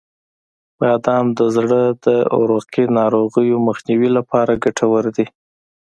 [0.79, 5.25] •بادام د زړه د عروقی ناروغیو مخنیوي لپاره ګټور دي.